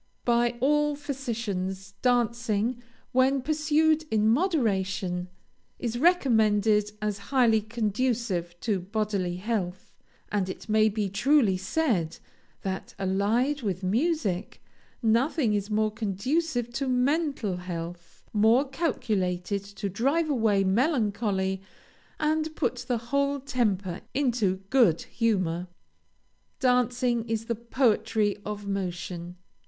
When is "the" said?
22.87-22.97, 27.45-27.53